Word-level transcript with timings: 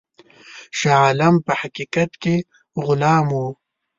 شاه 0.79 0.97
عالم 1.05 1.35
په 1.45 1.51
حقیقت 1.61 2.11
کې 2.21 2.35
غلام 2.85 3.25
وو. 3.35 3.47